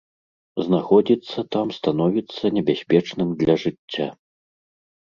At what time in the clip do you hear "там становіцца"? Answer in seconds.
1.57-2.43